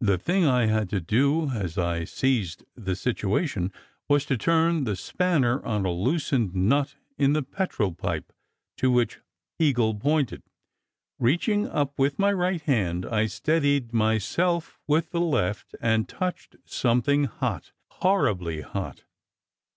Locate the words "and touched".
15.80-16.54